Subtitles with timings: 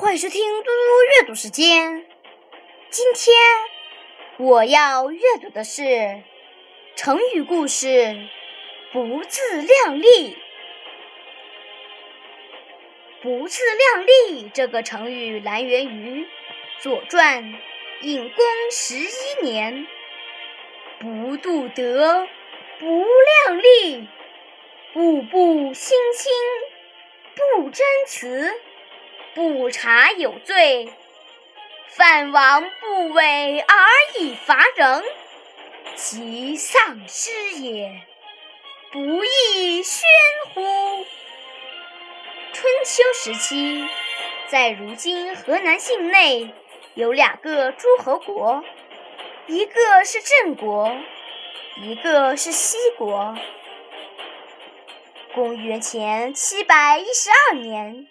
[0.00, 0.70] 欢迎收听嘟嘟
[1.20, 2.06] 阅读时间。
[2.88, 3.34] 今天
[4.38, 6.22] 我要阅读的是
[6.94, 8.28] 成语故事
[8.94, 10.38] “不自量力”。
[13.22, 16.22] 不自量力这个成语来源于
[16.80, 17.42] 《左传》
[18.02, 19.84] 隐公十一年
[21.00, 22.28] ：“不度德，
[22.78, 22.86] 不
[23.46, 24.08] 量力，
[24.92, 26.32] 步步心轻，
[27.34, 28.60] 不真辞。”
[29.38, 30.92] 不察有罪，
[31.86, 33.76] 犯王不韦而
[34.18, 35.04] 以伐人，
[35.94, 38.02] 其丧失也，
[38.90, 40.08] 不亦宣
[40.52, 40.60] 乎？
[42.52, 43.86] 春秋时期，
[44.48, 46.52] 在如今河南境内
[46.94, 48.64] 有两个诸侯国，
[49.46, 50.92] 一个是郑国，
[51.80, 53.38] 一个是西国。
[55.32, 58.08] 公元前七百一十二年。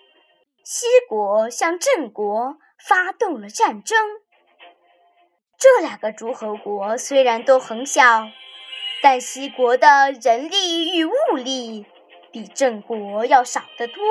[0.70, 3.98] 西国向郑国发动了战争。
[5.58, 8.28] 这两个诸侯国虽然都很小，
[9.02, 11.86] 但西国的人力与物力
[12.34, 14.04] 比郑国要少得多，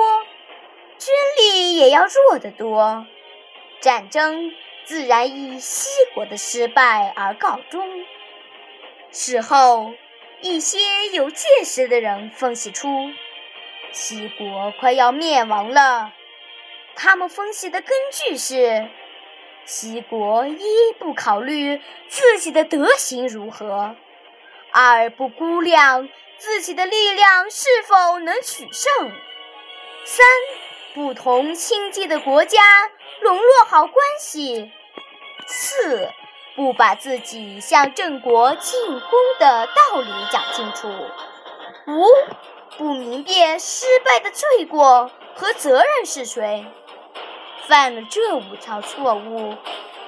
[0.97, 3.05] 军力也要弱得多。
[3.79, 4.49] 战争
[4.83, 7.87] 自然以西国的失败而告终。
[9.11, 9.93] 事后，
[10.41, 10.79] 一些
[11.13, 13.11] 有见识的人分析出，
[13.91, 16.13] 西国快要灭亡了。
[16.99, 18.89] 他们分析的根据是：
[19.65, 23.95] 齐国一不考虑自己的德行如何，
[24.71, 29.11] 二不估量自己的力量是否能取胜，
[30.05, 30.25] 三
[30.95, 32.89] 不同亲近的国家
[33.21, 34.71] 笼络好关系，
[35.45, 36.09] 四
[36.55, 40.87] 不把自己向郑国进攻的道理讲清楚，
[41.91, 42.07] 五
[42.75, 46.65] 不明辨失败的罪过和责任是谁。
[47.67, 49.55] 犯了这五条错误，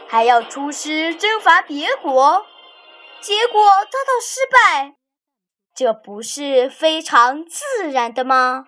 [0.08, 2.46] 还要出师征伐别国，
[3.20, 4.96] 结果遭到失败，
[5.76, 8.68] 这不是非常自然的吗？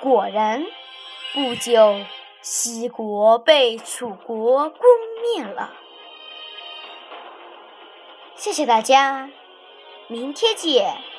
[0.00, 0.64] 果然，
[1.32, 2.00] 不久，
[2.40, 4.80] 西国被楚国攻
[5.22, 5.72] 灭了。
[8.34, 9.30] 谢谢大家，
[10.08, 11.17] 明天见。